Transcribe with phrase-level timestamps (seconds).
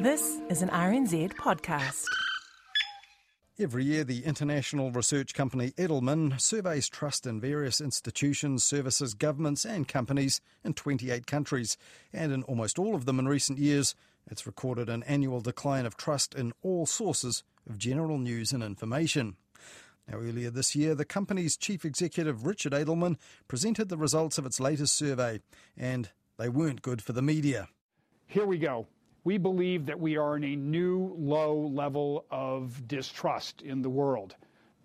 [0.00, 2.06] This is an RNZ podcast.
[3.58, 9.86] Every year, the international research company Edelman surveys trust in various institutions, services, governments, and
[9.86, 11.76] companies in 28 countries.
[12.12, 13.94] And in almost all of them in recent years,
[14.26, 19.36] it's recorded an annual decline of trust in all sources of general news and information.
[20.08, 23.16] Now, earlier this year, the company's chief executive, Richard Edelman,
[23.46, 25.40] presented the results of its latest survey,
[25.76, 27.68] and they weren't good for the media.
[28.26, 28.88] Here we go.
[29.24, 34.34] We believe that we are in a new low level of distrust in the world.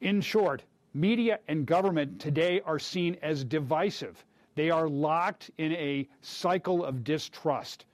[0.02, 4.23] In short, media and government today are seen as divisive.
[4.54, 7.86] They are locked in a cycle of distrust.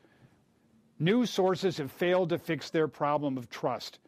[1.00, 4.00] News sources have failed to fix their problem of trust.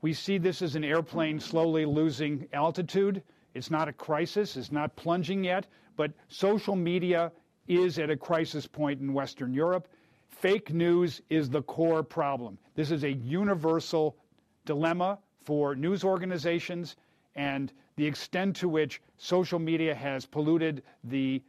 [0.00, 3.22] We see this as an airplane slowly losing altitude.
[3.54, 7.32] It's not a crisis, it's not plunging yet, but social media
[7.68, 9.88] is at a crisis point in Western Europe.
[10.30, 12.56] Fake news is the core problem.
[12.74, 14.16] This is a universal
[14.64, 16.96] dilemma for news organizations
[17.34, 21.42] and the extent to which social media has polluted the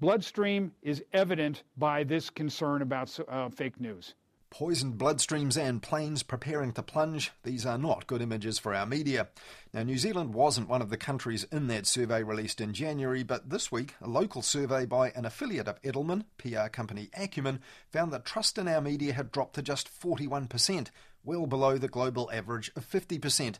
[0.00, 4.14] bloodstream is evident by this concern about uh, fake news.
[4.50, 7.32] Poisoned bloodstreams and planes preparing to plunge.
[7.42, 9.28] These are not good images for our media.
[9.74, 13.50] Now, New Zealand wasn't one of the countries in that survey released in January, but
[13.50, 17.60] this week, a local survey by an affiliate of Edelman, PR company Acumen,
[17.92, 20.88] found that trust in our media had dropped to just 41%,
[21.22, 23.56] well below the global average of 50%.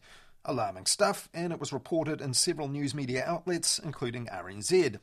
[0.46, 4.98] Alarming stuff, and it was reported in several news media outlets, including RNZ.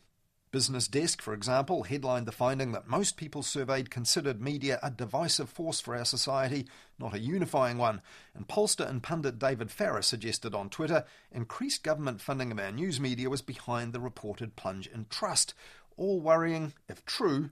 [0.56, 5.50] Business Desk, for example, headlined the finding that most people surveyed considered media a divisive
[5.50, 6.66] force for our society,
[6.98, 8.02] not a unifying one.
[8.34, 13.02] And pollster and pundit David Farrar suggested on Twitter increased government funding of our news
[13.02, 15.54] media was behind the reported plunge in trust.
[15.98, 17.50] All worrying, if true,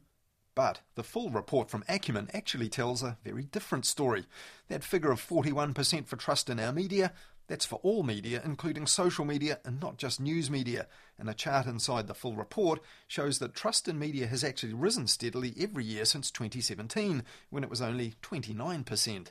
[0.55, 4.27] but the full report from Acumen actually tells a very different story.
[4.69, 7.11] That figure of 41% for trust in our media
[7.53, 10.87] that's for all media, including social media and not just news media.
[11.19, 15.05] And a chart inside the full report shows that trust in media has actually risen
[15.05, 19.27] steadily every year since 2017, when it was only 29%.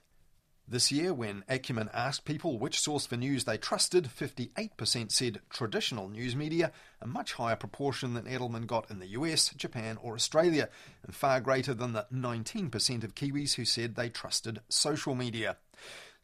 [0.69, 6.09] This year, when Acumen asked people which source for news they trusted, 58% said traditional
[6.09, 10.69] news media, a much higher proportion than Edelman got in the US, Japan, or Australia,
[11.03, 15.57] and far greater than the 19% of Kiwis who said they trusted social media.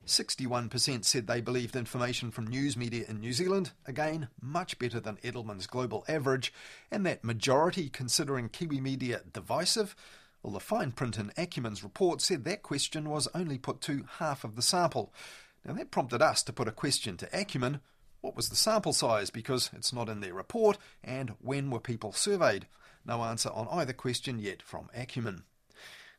[0.08, 5.18] 61% said they believed information from news media in New Zealand, again, much better than
[5.18, 6.52] Edelman's global average,
[6.90, 9.94] and that majority considering Kiwi media divisive.
[10.42, 14.44] Well, the fine print in Acumen's report said that question was only put to half
[14.44, 15.12] of the sample.
[15.64, 17.80] Now, that prompted us to put a question to Acumen
[18.20, 19.30] what was the sample size?
[19.30, 22.66] Because it's not in their report, and when were people surveyed?
[23.04, 25.44] No answer on either question yet from Acumen.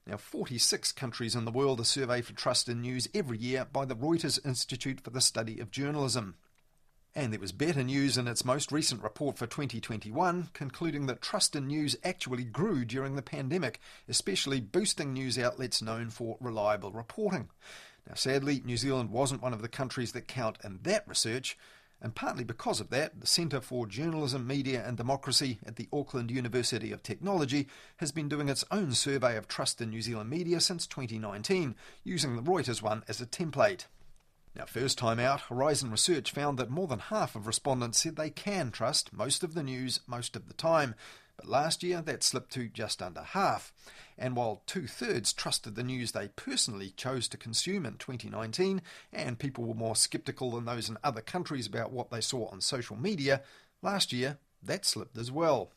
[0.10, 3.86] Now, 46 countries in the world are surveyed for trust in news every year by
[3.86, 6.34] the Reuters Institute for the Study of Journalism.
[7.14, 11.56] And there was better news in its most recent report for 2021, concluding that trust
[11.56, 17.50] in news actually grew during the pandemic, especially boosting news outlets known for reliable reporting.
[18.08, 21.56] Now, sadly, New Zealand wasn't one of the countries that count in that research,
[22.02, 26.32] and partly because of that, the Centre for Journalism, Media and Democracy at the Auckland
[26.32, 27.68] University of Technology
[27.98, 32.36] has been doing its own survey of trust in New Zealand media since 2019, using
[32.36, 33.86] the Reuters one as a template.
[34.56, 38.30] Now, first time out, Horizon Research found that more than half of respondents said they
[38.30, 40.96] can trust most of the news most of the time,
[41.40, 43.72] but last year that slipped to just under half.
[44.18, 48.82] And while two thirds trusted the news they personally chose to consume in 2019,
[49.14, 52.60] and people were more sceptical than those in other countries about what they saw on
[52.60, 53.42] social media,
[53.82, 55.72] last year that slipped as well.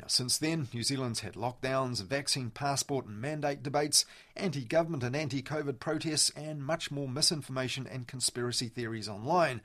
[0.00, 4.04] Now, since then, New Zealand's had lockdowns, vaccine passport and mandate debates,
[4.34, 9.60] anti government and anti COVID protests, and much more misinformation and conspiracy theories online.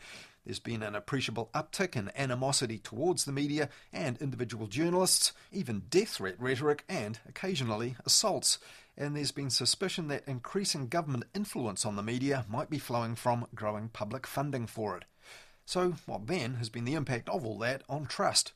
[0.49, 6.09] There's been an appreciable uptick in animosity towards the media and individual journalists, even death
[6.09, 8.57] threat rhetoric, and occasionally assaults.
[8.97, 13.45] And there's been suspicion that increasing government influence on the media might be flowing from
[13.53, 15.05] growing public funding for it.
[15.67, 18.53] So, what then has been the impact of all that on trust?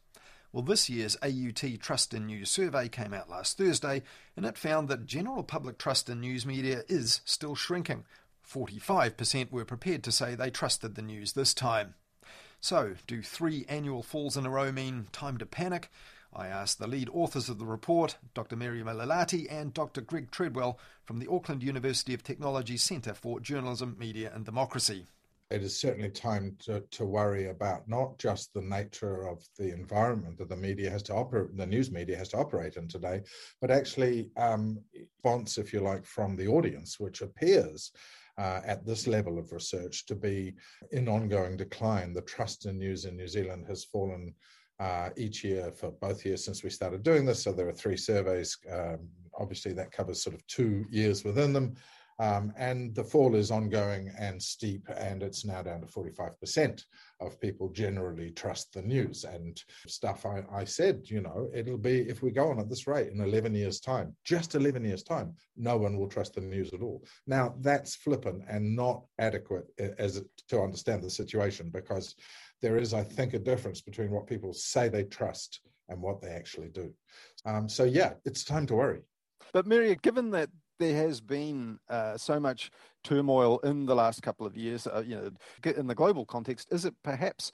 [0.52, 4.02] Well, this year's AUT Trust in News survey came out last Thursday,
[4.36, 8.06] and it found that general public trust in news media is still shrinking.
[8.48, 11.96] 45% were prepared to say they trusted the news this time.
[12.60, 15.90] So, do three annual falls in a row mean time to panic?
[16.36, 18.56] I asked the lead authors of the report, Dr.
[18.56, 20.02] Merja Myllylahti and Dr.
[20.02, 25.06] Greg Treadwell from the Auckland University of Technology Centre for Journalism, Media and Democracy.
[25.52, 30.38] it is certainly time to, to worry about not just the nature of the environment
[30.40, 33.22] that the media has to operate, the news media has to operate in today,
[33.62, 37.92] but actually um, response, if you like, from the audience, which appears
[38.38, 40.54] uh, at this level of research to be
[40.92, 42.14] in ongoing decline.
[42.14, 44.34] The trust in news in New Zealand has fallen
[44.80, 47.44] uh, each year for both years since we started doing this.
[47.44, 48.58] So there are three surveys.
[48.72, 49.08] Um,
[49.40, 51.76] obviously, that covers sort of two years within them.
[52.20, 56.84] Um, and the fall is ongoing and steep, and it's now down to 45%
[57.20, 59.24] of people generally trust the news.
[59.24, 62.88] And stuff I, I, said, you know, it'll be, if we go on at this
[62.88, 66.74] rate in 11 years' time, just 11 years' time, no one will trust the news
[66.74, 67.04] at all.
[67.26, 69.66] Now, that's flippant and not adequate
[69.98, 72.16] as to understand the situation because
[72.62, 76.30] there is, I think, a difference between what people say they trust and what they
[76.30, 76.94] actually do.
[77.46, 79.02] Um, so, yeah, it's time to worry.
[79.52, 82.72] But Merja, given that there has been uh, so much
[83.04, 85.32] turmoil in the last couple of years, uh, you know,
[85.72, 87.52] in the global context, is it perhaps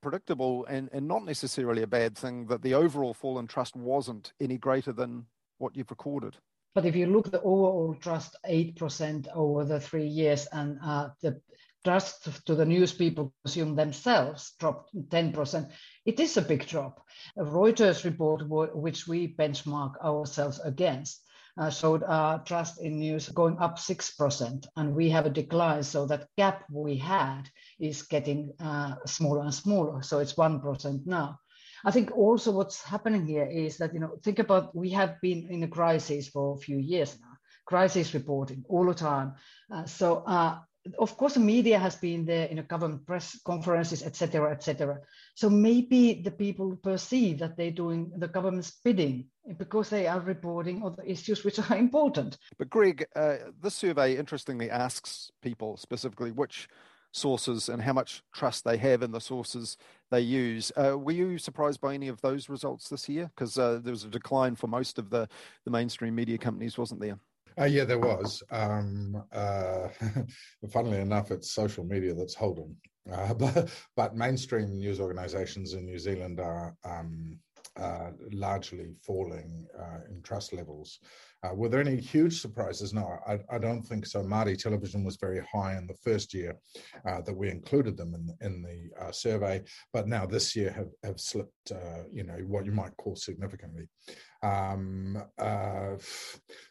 [0.00, 4.32] predictable and, and not necessarily a bad thing that the overall fall in trust wasn't
[4.40, 5.26] any greater than
[5.58, 6.36] what you've recorded?
[6.74, 11.08] But if you look at the overall trust, 8% over the three years, and uh,
[11.22, 11.40] the
[11.84, 15.70] trust to the news people consume themselves dropped 10%.
[16.04, 17.00] It is a big drop.
[17.36, 21.22] A Reuters report, which we benchmark ourselves against,
[21.70, 25.82] showed uh, trust in news going up 6%, and we have a decline.
[25.82, 27.42] So that gap we had
[27.80, 30.02] is getting uh, smaller and smaller.
[30.02, 31.38] So it's 1% now.
[31.84, 35.48] I think also what's happening here is that, you know, think about we have been
[35.50, 39.34] in a crisis for a few years now, crisis reporting all the time.
[39.72, 40.58] Uh, so uh,
[40.98, 44.98] of course, the media has been there in a government press conferences, etc., etc.
[45.34, 49.26] So maybe the people perceive that they're doing the government's bidding
[49.56, 52.38] because they are reporting on the issues which are important.
[52.58, 56.68] But Greg, uh, this survey interestingly asks people specifically which
[57.12, 59.76] sources and how much trust they have in the sources
[60.10, 60.70] they use.
[60.76, 63.30] Uh, were you surprised by any of those results this year?
[63.34, 65.28] Because uh, there was a decline for most of the,
[65.64, 67.18] the mainstream media companies, wasn't there?
[67.58, 68.42] Uh, yeah, there was.
[68.50, 69.88] Um, uh,
[70.70, 72.76] funnily enough, it's social media that's holding.
[73.12, 77.38] Uh, but, but, mainstream news organisations in New Zealand are um,
[77.76, 81.00] uh, largely falling uh, in trust levels.
[81.44, 82.92] Uh, were there any huge surprises?
[82.92, 84.22] No, I, I, don't think so.
[84.22, 86.56] Māori television was very high in the first year
[87.06, 89.62] uh, that we included them in, in the uh, survey,
[89.92, 93.88] but now this year have, have slipped, uh, you know, what you might call significantly.
[94.42, 95.96] Um, uh,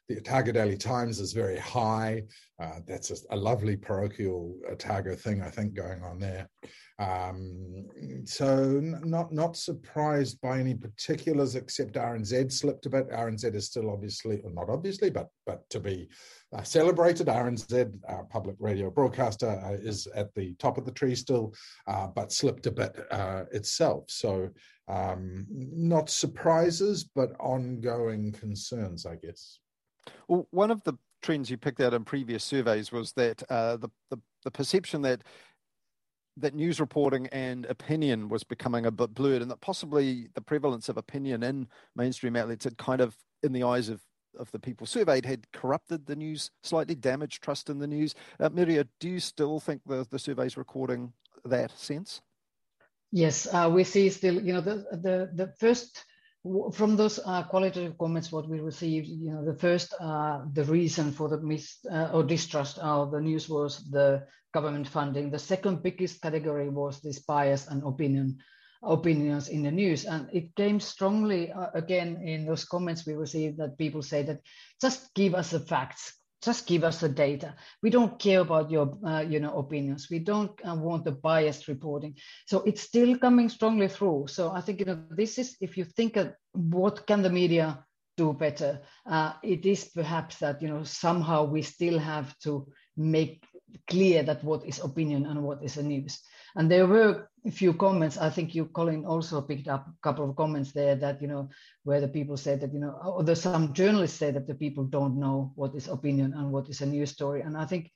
[0.08, 2.24] the Otago Daily Times is very high.
[2.62, 6.50] Uh, that's a, a, lovely parochial Otago thing, I think, going on there.
[7.00, 7.86] Um,
[8.26, 13.10] so not not surprised by any particulars, except RNZ slipped a bit.
[13.10, 16.10] RNZ is still obviously, or not obviously, but but to be
[16.56, 17.28] uh, celebrated.
[17.28, 21.54] RNZ, our public radio broadcaster, uh, is at the top of the tree still,
[21.88, 24.06] uh, but slipped a bit uh, itself.
[24.08, 24.50] So
[24.88, 29.60] um, not surprises, but ongoing concerns, I guess.
[30.28, 33.90] Well, one of the trends you picked out in previous surveys was that uh, the,
[34.10, 35.24] the, the perception that
[36.38, 40.90] that news reporting and opinion was becoming a bit blurred, and that possibly the prevalence
[40.90, 44.02] of opinion in mainstream outlets had kind of, in the eyes of
[44.38, 48.14] of the people surveyed, had corrupted the news, slightly damaged trust in the news.
[48.40, 51.12] Uh, Merja, do you still think the the survey's recording
[51.44, 52.22] that sense?
[53.12, 56.06] Yes, uh, we see still, you know, the the the first
[56.74, 61.12] from those uh, qualitative comments what we received, you know, the first uh, the reason
[61.12, 65.30] for the mis uh, or distrust of the news was the government funding.
[65.30, 68.38] The second biggest category was this bias and opinion
[68.84, 73.58] opinions in the news, and it came strongly uh, again in those comments we received
[73.58, 74.40] that people say that
[74.82, 77.54] just give us the facts, just give us the data.
[77.82, 80.08] We don't care about your uh, you know opinions.
[80.10, 82.16] We don't uh, want the biased reporting.
[82.46, 84.28] So it's still coming strongly through.
[84.28, 87.84] So i think you know this is if you think of what can the media
[88.18, 92.68] do better uh, it is perhaps that you know somehow we still have to
[92.98, 93.44] make
[93.90, 96.22] clear that what is opinion and what is a news
[96.58, 98.18] and there were a few comments.
[98.18, 101.50] I think you, Colin, also picked up a couple of comments there that, you know,
[101.84, 104.84] where the people said that, you know, or there's some journalists say that the people
[104.84, 107.42] don't know what is opinion and what is a news story.
[107.42, 107.92] And I think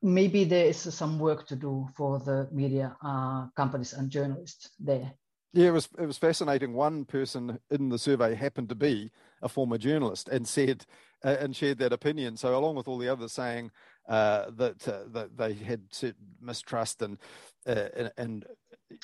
[0.00, 5.12] maybe there is some work to do for the media uh, companies and journalists there.
[5.54, 6.74] Yeah, it was it was fascinating.
[6.74, 9.10] One person in the survey happened to be
[9.42, 10.84] a former journalist and said
[11.24, 12.36] uh, and shared that opinion.
[12.36, 13.70] So along with all the others saying
[14.08, 17.18] uh, that uh, that they had certain mistrust and
[17.66, 18.46] uh, and, and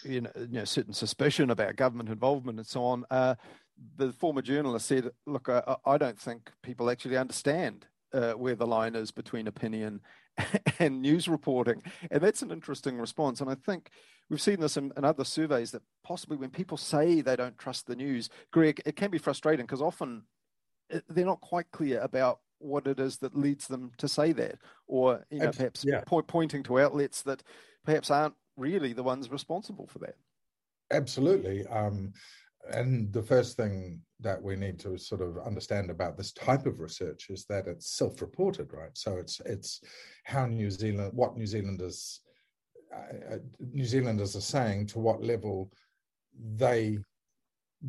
[0.02, 3.04] you, know, certain suspicion about government involvement and so on.
[3.10, 3.34] Uh,
[3.96, 7.86] the former journalist said, "Look, I, I, don't think people actually understand
[8.36, 10.00] where the line is between opinion
[10.78, 11.82] and news reporting.
[12.10, 13.40] And that's an interesting response.
[13.40, 13.90] And I think
[14.30, 17.86] we've seen this in, in, other surveys that possibly when people say they don't trust
[17.86, 20.24] the news, Greg, it can be frustrating because often
[21.08, 25.24] they're not quite clear about what it is that leads them to say that, or
[25.30, 26.00] you know, perhaps yeah.
[26.06, 27.42] po- pointing to outlets that
[27.84, 30.14] perhaps aren't really the ones responsible for that.
[30.90, 31.66] Absolutely.
[31.66, 32.12] Um,
[32.72, 36.80] and the first thing that we need to sort of understand about this type of
[36.80, 38.96] research is that it's self-reported, right?
[38.96, 39.80] So it's it's
[40.24, 42.20] how New Zealand, what New Zealanders,
[42.94, 45.70] uh, uh New Zealanders are saying to what level
[46.56, 46.98] they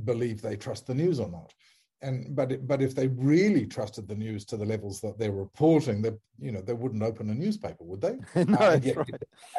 [0.03, 1.53] believe they trust the news or not
[2.01, 6.01] and but but if they really trusted the news to the levels that they're reporting,
[6.01, 8.17] that you know they wouldn't open a newspaper, would they?
[8.43, 9.13] no, uh, and, yet, right.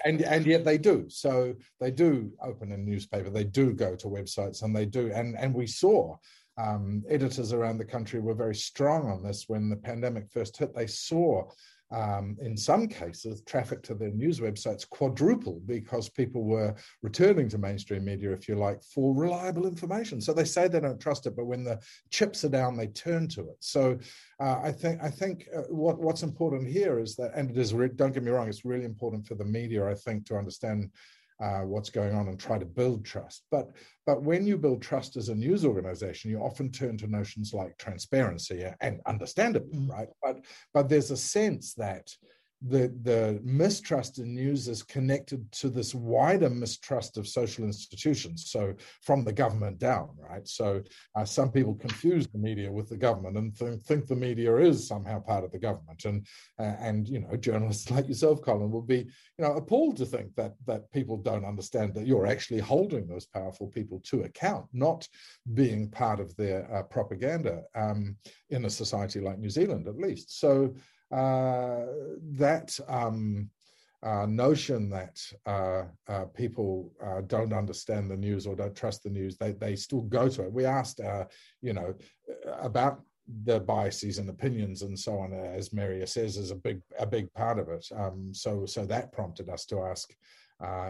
[0.04, 1.06] and and yet they do.
[1.08, 3.30] So they do open a newspaper.
[3.30, 5.10] They do go to websites, and they do.
[5.12, 6.16] And and we saw
[6.58, 10.74] um, editors around the country were very strong on this when the pandemic first hit.
[10.74, 11.48] They saw
[11.92, 17.58] um, in some cases, traffic to their news websites quadrupled because people were returning to
[17.58, 20.20] mainstream media, if you like, for reliable information.
[20.20, 23.28] So they say they don't trust it, but when the chips are down, they turn
[23.28, 23.56] to it.
[23.60, 23.98] So
[24.40, 27.72] uh, I think I think uh, what what's important here is that, and it is
[27.94, 30.90] don't get me wrong, it's really important for the media, I think, to understand
[31.40, 33.44] uh, what's going on and try to build trust.
[33.50, 33.70] But
[34.06, 37.76] but when you build trust as a news organization, you often turn to notions like
[37.78, 39.90] transparency and understandably, mm.
[39.90, 40.08] right?
[40.22, 42.08] But but there's a sense that
[42.66, 48.74] the the mistrust in news is connected to this wider mistrust of social institutions so
[49.02, 50.46] from the government down right?
[50.46, 50.82] So
[51.14, 54.86] uh, some people confuse the media with the government and th- think the media is
[54.86, 56.04] somehow part of the government.
[56.04, 56.26] And
[56.58, 60.34] uh, and you know journalists like yourself colin will be you know appalled to think
[60.36, 65.06] that that people don't understand that you're actually holding those powerful people to account not
[65.54, 68.16] being part of their uh, propaganda um,
[68.50, 70.38] in a society like new zealand at least.
[70.40, 70.74] So
[71.10, 73.50] that um,
[74.02, 79.10] uh, notion that uh, uh, people uh, don't understand the news or don't trust the
[79.10, 80.52] news, they, they still go to it.
[80.52, 81.24] We asked, uh,
[81.60, 81.94] you know,
[82.60, 83.00] about
[83.44, 87.32] the biases and opinions and so on, as Maria says, is a big a big
[87.32, 87.84] part of it.
[87.96, 90.14] Um, so so that prompted us to ask,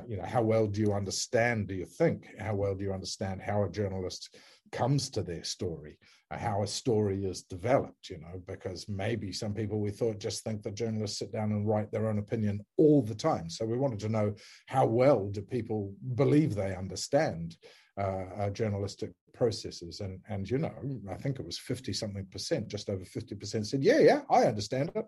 [0.07, 1.69] you know, how well do you understand?
[1.69, 4.37] Do you think how well do you understand how a journalist
[4.73, 5.97] comes to their story?
[6.31, 10.63] How a story is developed, you know, because maybe some people we thought just think
[10.63, 13.49] that journalists sit down and write their own opinion all the time.
[13.49, 14.35] So we wanted to know
[14.67, 17.57] how well do people believe they understand
[17.99, 20.01] uh, uh, journalistic processes.
[20.01, 20.73] And, and, you know,
[21.11, 24.91] I think it was 50 something percent, just over 50% said, yeah, yeah, I understand
[24.97, 25.07] it.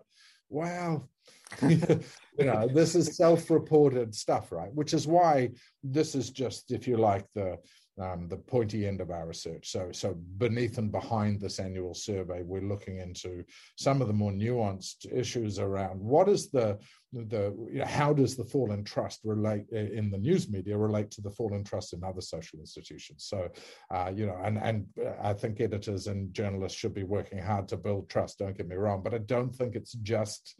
[0.49, 1.07] Wow.
[1.61, 1.99] you
[2.39, 4.73] know, this is self reported stuff, right?
[4.73, 5.51] Which is why
[5.83, 7.57] this is just, if you like, the
[7.99, 9.71] um, the pointy end of our research.
[9.71, 13.43] So, so beneath and behind this annual survey, we're looking into
[13.75, 16.77] some of the more nuanced issues around what is the
[17.11, 21.09] the you know, how does the fall in trust relate in the news media relate
[21.09, 23.25] to the fall in trust in other social institutions?
[23.27, 23.49] So,
[23.91, 24.85] uh, you know, and and
[25.21, 28.39] I think editors and journalists should be working hard to build trust.
[28.39, 30.55] Don't get me wrong, but I don't think it's just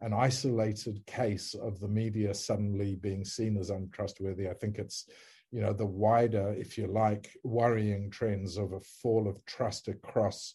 [0.00, 4.48] an isolated case of the media suddenly being seen as untrustworthy.
[4.48, 5.06] I think it's
[5.52, 10.54] you know the wider if you like worrying trends of a fall of trust across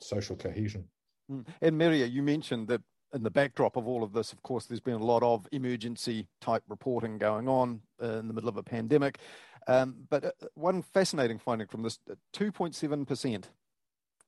[0.00, 0.84] social cohesion
[1.30, 1.46] mm.
[1.62, 2.82] and Maria, you mentioned that
[3.14, 6.26] in the backdrop of all of this, of course, there's been a lot of emergency
[6.40, 9.18] type reporting going on uh, in the middle of a pandemic.
[9.68, 11.98] Um, but uh, one fascinating finding from this
[12.34, 13.44] 2.7%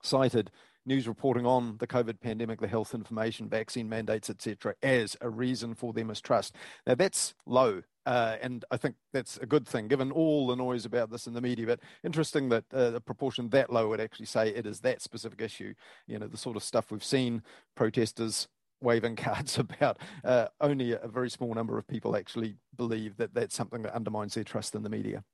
[0.02, 0.50] cited
[0.86, 5.74] news reporting on the COVID pandemic, the health information, vaccine mandates, etc., as a reason
[5.74, 6.54] for their mistrust.
[6.86, 7.82] Now, that's low.
[8.06, 11.34] Uh, and I think that's a good thing, given all the noise about this in
[11.34, 11.66] the media.
[11.66, 15.40] But interesting that uh, a proportion that low would actually say it is that specific
[15.40, 15.74] issue.
[16.06, 17.42] You know, the sort of stuff we've seen
[17.74, 18.46] protesters
[18.80, 19.98] waving cards about.
[20.24, 24.34] Uh, only a very small number of people actually believe that that's something that undermines
[24.34, 25.24] their trust in the media.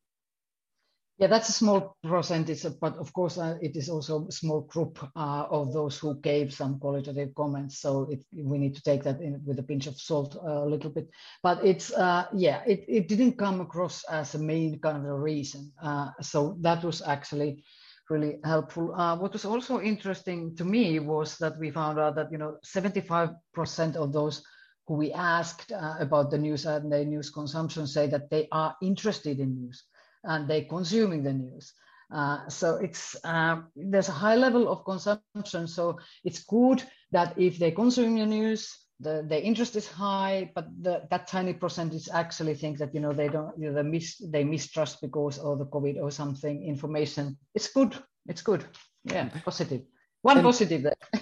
[1.23, 4.99] Yeah, that's a small percentage, but of course uh, it is also a small group
[5.15, 7.79] uh, of those who gave some qualitative comments.
[7.79, 10.67] So it, we need to take that in with a pinch of salt uh, a
[10.67, 11.09] little bit.
[11.41, 15.15] But it's uh, yeah, it, it didn't come across as a main kind of a
[15.15, 15.71] reason.
[15.81, 17.63] Uh, so that was actually
[18.11, 18.93] really helpful.
[18.93, 22.57] Uh, what was also interesting to me was that we found out that you know
[22.67, 24.43] 75% of those
[24.89, 29.39] who we asked about the news and their news consumption say that they are interested
[29.39, 29.85] in news
[30.25, 31.73] and they're consuming the news.
[32.13, 35.67] Uh, so it's uh, there's a high level of consumption.
[35.67, 40.67] So it's good that if they consume the news, the, the interest is high, but
[40.81, 44.17] the, that tiny percentage actually think that you know they don't you know they mis
[44.31, 47.39] they mistrust because of the COVID or something information.
[47.55, 47.97] It's good.
[48.27, 48.65] It's good.
[49.05, 49.83] Yeah, positive.
[50.21, 50.97] One and, positive there.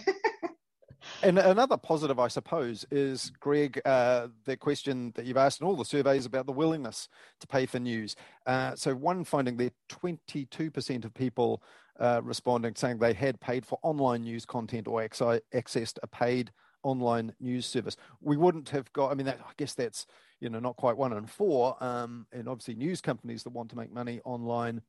[1.23, 5.77] and another positive, I suppose, is Greg, uh, the question that you've asked in all
[5.77, 7.09] the surveys about the willingness
[7.41, 8.17] to pay for news.
[8.47, 11.63] Uh, so one finding there, 22% of people
[11.99, 16.51] uh, responding saying they had paid for online news content or accessed a paid
[16.83, 17.97] online news service.
[18.21, 19.11] We wouldn't have got.
[19.11, 20.07] I mean, that, I guess that's
[20.41, 21.77] you know not quite one in four.
[21.83, 24.81] Um, and obviously, news companies that want to make money online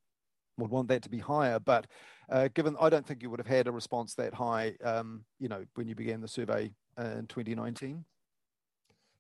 [0.62, 1.60] would want that to be higher.
[1.60, 1.88] But
[2.30, 5.50] uh, given, I don't think you would have had a response that high, um, you
[5.50, 8.06] know, when you began the survey in 2019.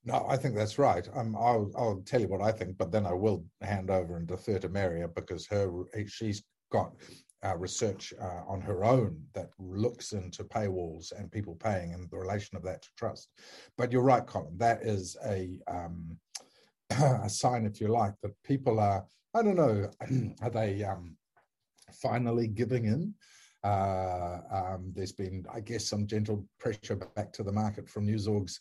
[0.03, 1.07] No, I think that's right.
[1.13, 4.27] Um, I'll, I'll tell you what I think, but then I will hand over and
[4.27, 5.69] defer to Maria because her
[6.07, 6.93] she's got
[7.43, 12.17] uh, research uh, on her own that looks into paywalls and people paying and the
[12.17, 13.29] relation of that to trust.
[13.77, 14.57] But you're right, Colin.
[14.57, 16.17] That is a um,
[16.89, 19.05] a sign, if you like, that people are.
[19.33, 19.89] I don't know.
[20.41, 21.15] are they um,
[21.93, 23.13] finally giving in.
[23.63, 28.27] Uh, um, there's been, I guess, some gentle pressure back to the market from news
[28.27, 28.57] orgs,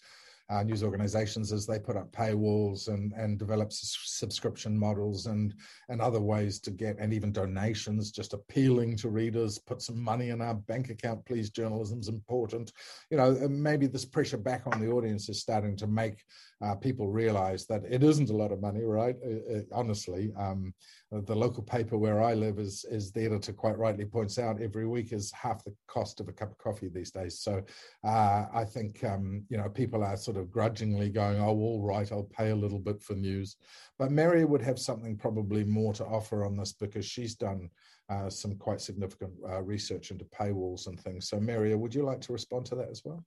[0.50, 5.54] uh, news organizations as they put up paywalls and, and develop s- subscription models and,
[5.88, 10.30] and other ways to get, and even donations, just appealing to readers, put some money
[10.30, 11.50] in our bank account, please.
[11.50, 12.72] Journalism's important.
[13.10, 16.24] You know, maybe this pressure back on the audience is starting to make
[16.62, 19.16] uh, people realize that it isn't a lot of money, right?
[19.24, 20.74] Uh, uh, honestly, um,
[21.12, 24.86] the local paper where I live is, is the editor quite rightly points out every
[24.86, 27.40] week is half the cost of a cup of coffee these days.
[27.40, 27.62] So
[28.04, 32.10] uh, I think, um, you know, people are sort of grudgingly going, oh, all right,
[32.12, 33.56] I'll pay a little bit for news.
[33.98, 37.70] But Mary would have something probably more to offer on this because she's done
[38.08, 41.28] uh, some quite significant uh, research into paywalls and things.
[41.28, 43.24] So Maria, would you like to respond to that as well?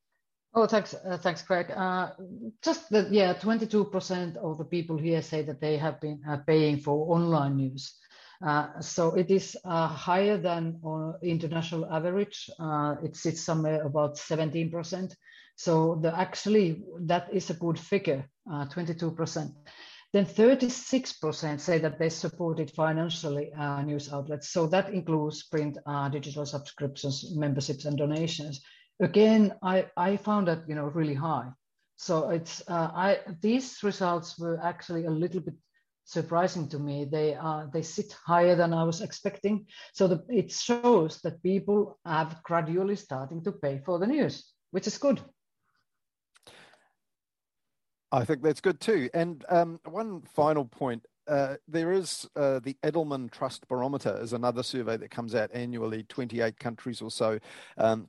[0.56, 1.72] Oh, thanks, uh, thanks, Craig.
[1.72, 2.12] Uh,
[2.62, 6.78] just that, yeah, 22% of the people here say that they have been uh, paying
[6.78, 7.96] for online news.
[8.46, 10.80] Uh, so it is uh, higher than
[11.24, 12.50] international average.
[12.60, 15.16] Uh, it sits somewhere about 17%.
[15.56, 19.54] So the actually that is a good figure, 22%.
[20.12, 23.52] Then 36% say that they supported financially
[23.86, 24.50] news outlets.
[24.50, 25.78] So that includes print,
[26.12, 28.62] digital subscriptions, memberships, and donations
[29.04, 31.50] again, I, I found that, you know, really high.
[31.96, 35.56] So it's, uh, I, these results were actually a little bit
[36.06, 37.06] surprising to me.
[37.06, 39.68] They are, they sit higher than I was expecting.
[39.94, 44.88] So the, it shows that people have gradually starting to pay for the news, which
[44.88, 45.22] is good.
[48.12, 49.10] I think that's good too.
[49.14, 54.64] And um, one final point uh, there is uh, the Edelman Trust Barometer is another
[54.64, 57.40] survey that comes out annually, 28 countries or so.
[57.78, 58.08] Um,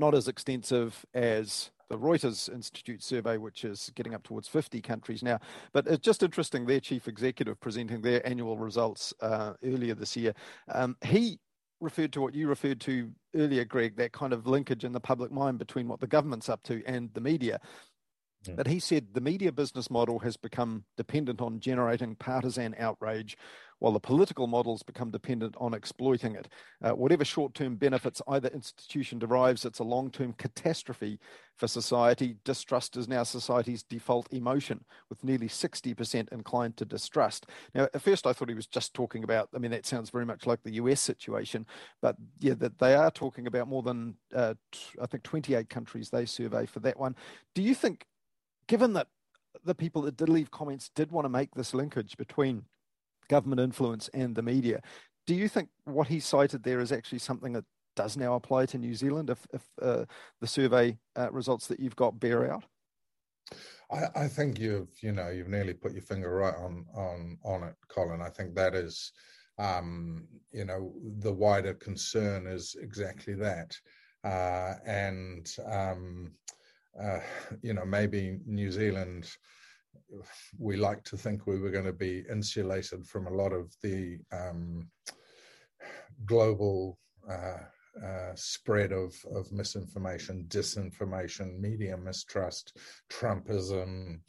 [0.00, 5.22] not as extensive as the Reuters Institute survey, which is getting up towards 50 countries
[5.22, 5.38] now.
[5.72, 10.32] But it's just interesting, their chief executive presenting their annual results uh, earlier this year.
[10.72, 11.38] Um, he
[11.80, 15.32] referred to what you referred to earlier, Greg, that kind of linkage in the public
[15.32, 17.58] mind between what the government's up to and the media.
[18.46, 18.54] Yeah.
[18.56, 23.36] But he said the media business model has become dependent on generating partisan outrage,
[23.80, 26.48] while the political models become dependent on exploiting it.
[26.82, 31.18] Uh, whatever short term benefits either institution derives, it's a long term catastrophe
[31.56, 32.36] for society.
[32.44, 37.46] Distrust is now society's default emotion, with nearly 60% inclined to distrust.
[37.74, 40.24] Now, at first, I thought he was just talking about, I mean, that sounds very
[40.24, 41.66] much like the US situation,
[42.00, 46.08] but yeah, that they are talking about more than, uh, t- I think, 28 countries
[46.08, 47.16] they survey for that one.
[47.54, 48.06] Do you think
[48.70, 49.08] given that
[49.64, 52.62] the people that did leave comments did want to make this linkage between
[53.28, 54.80] government influence and the media,
[55.26, 57.64] do you think what he cited there is actually something that
[57.96, 60.04] does now apply to New Zealand if, if uh,
[60.40, 62.62] the survey uh, results that you've got bear out?
[63.90, 67.64] I, I, think you've you know you've nearly put your finger right on on on
[67.64, 68.22] it, Colin.
[68.22, 69.10] I think that is
[69.58, 73.74] um, you know the wider concern is exactly that,
[74.22, 76.30] uh, and um,
[77.02, 77.20] uh,
[77.62, 79.30] you know, maybe New Zealand,
[80.58, 84.18] we like to think we were going to be insulated from a lot of the
[84.32, 84.88] um,
[86.26, 86.98] global
[87.30, 87.58] uh,
[88.04, 92.76] uh, spread of, of misinformation, disinformation, media mistrust,
[93.10, 94.20] Trumpism.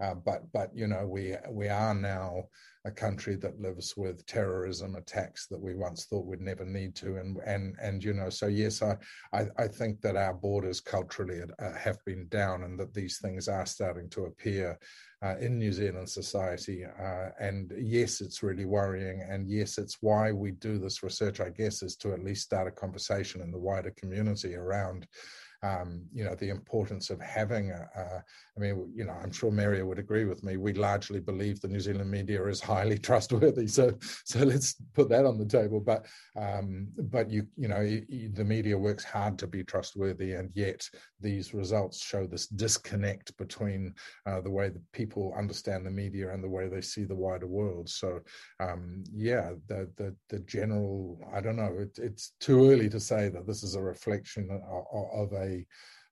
[0.00, 2.44] Uh, but but you know we we are now
[2.84, 7.16] a country that lives with terrorism attacks that we once thought we'd never need to
[7.16, 8.96] and and and you know so yes i
[9.32, 13.48] i, I think that our borders culturally uh, have been down and that these things
[13.48, 14.78] are starting to appear
[15.22, 16.84] uh, in New Zealand society.
[16.84, 19.26] Uh, and yes, it's really worrying.
[19.28, 22.68] And yes, it's why we do this research, I guess, is to at least start
[22.68, 25.06] a conversation in the wider community around
[25.62, 28.24] um, you know, the importance of having a, a,
[28.56, 30.56] I mean, you know, I'm sure Maria would agree with me.
[30.56, 33.66] We largely believe the New Zealand media is highly trustworthy.
[33.66, 33.92] So,
[34.24, 35.80] so let's put that on the table.
[35.80, 40.88] But, um, but you, you know, the media works hard to be trustworthy, and yet
[41.20, 43.94] these results show this disconnect between
[44.26, 47.48] uh, the way that people understand the media and the way they see the wider
[47.48, 47.88] world.
[47.88, 48.20] So,
[48.60, 53.28] um, yeah, the, the the general, I don't know, it, it's too early to say
[53.28, 55.47] that this is a reflection of, of a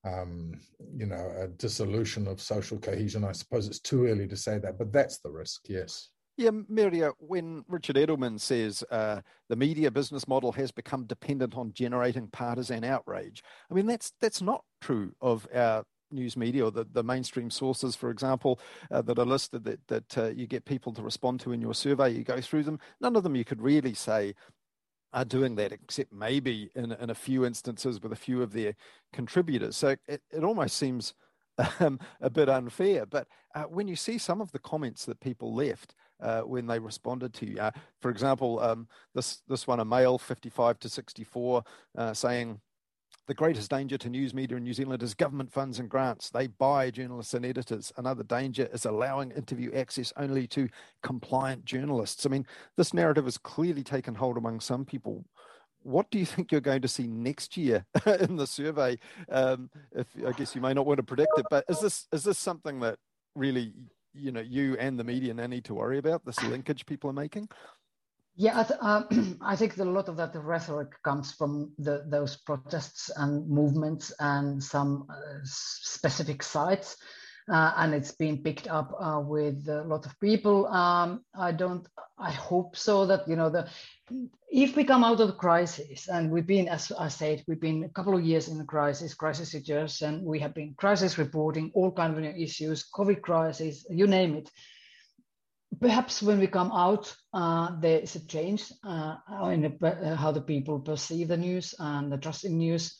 [0.05, 0.53] um,
[0.94, 3.25] you know, a dissolution of social cohesion.
[3.25, 6.11] I suppose it's too early to say that, but that's the risk, yes.
[6.37, 11.72] Yeah, Maria, when Richard Edelman says uh, the media business model has become dependent on
[11.72, 16.87] generating partisan outrage, I mean, that's that's not true of our news media or the,
[16.92, 20.92] the mainstream sources, for example, uh, that are listed that, that uh, you get people
[20.92, 22.11] to respond to in your survey.
[22.11, 22.79] You go through them.
[23.01, 24.35] None of them you could really say
[25.16, 28.74] are doing that, except maybe in, in a few instances with a few of their
[29.12, 29.76] contributors.
[29.76, 31.14] So it, it almost seems
[31.81, 33.07] um, a bit unfair.
[33.07, 36.79] But uh, when you see some of the comments that people left, uh, when they
[36.79, 37.59] responded to you.
[37.59, 41.62] Uh, for example, um, this this one, a male, 55 to 64,
[41.98, 42.59] uh, saying
[43.26, 46.30] the greatest danger to news media in New Zealand is government funds and grants.
[46.30, 47.92] They buy journalists and editors.
[47.96, 50.68] Another danger is allowing interview access only to
[51.02, 52.24] compliant journalists.
[52.24, 55.24] I mean, this narrative has clearly taken hold among some people.
[55.82, 57.84] What do you think you're going to see next year
[58.20, 58.98] in the survey?
[59.28, 62.22] Um, if I guess you may not want to predict it, but is this is
[62.22, 62.98] this something that
[63.34, 63.72] really
[64.14, 67.14] you know you and the media now need to worry about this linkage people are
[67.14, 67.48] making?
[68.38, 69.03] Yeah, I, th- uh,
[69.40, 74.62] I think a lot of that rhetoric comes from the, those protests and movements and
[74.62, 76.96] some uh, specific sites,
[77.51, 80.66] uh, and it's been picked up uh, with a lot of people.
[80.66, 81.87] Um, I don't.
[82.18, 83.68] I hope so that you know the
[84.51, 87.85] if we come out of the crisis, and we've been, as I said, we've been
[87.85, 90.25] a couple of years in the crisis, crisis situation.
[90.25, 94.51] We have been crisis reporting all kind of issues, COVID crisis, you name it
[95.80, 99.16] perhaps when we come out, uh, there is a change uh,
[99.50, 102.96] in the, uh, how the people perceive the news and the trust in news.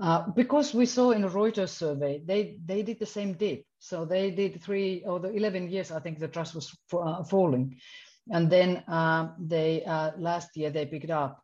[0.00, 3.64] Uh, because we saw in a Reuters survey, they, they did the same dip.
[3.78, 7.76] So they did three or the 11 years, I think the trust was uh, falling.
[8.32, 9.82] And then uh, they
[10.16, 11.42] last year they picked up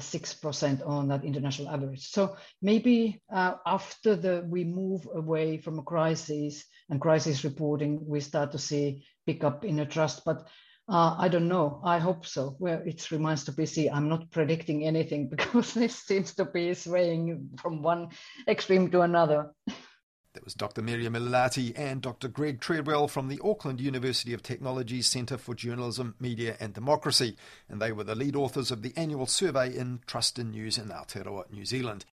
[0.00, 2.08] six percent on that international average.
[2.08, 8.52] So maybe after the we move away from a crisis and crisis reporting, we start
[8.52, 10.24] to see pick up in a trust.
[10.24, 10.46] But
[10.88, 11.80] uh, I don't know.
[11.82, 12.56] I hope so.
[12.58, 13.90] Well, it remains to be seen.
[13.92, 18.08] I'm not predicting anything because this seems to be swaying from one
[18.48, 19.52] extreme to another.
[20.34, 20.82] That was Dr.
[20.82, 22.26] Merja Myllylahti and Dr.
[22.26, 27.36] Greg Treadwell from the Auckland University of Technology Centre for Journalism, Media and Democracy,
[27.68, 30.88] and they were the lead authors of the annual survey in Trust in News in
[30.88, 32.02] Aotearoa, New Zealand.